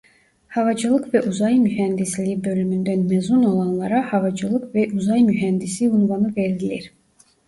[0.47, 6.91] Havacılık ve uzay mühendisliği bölümünden mezun olanlara "Havacılık ve uzay mühendisi" unvanı verilir.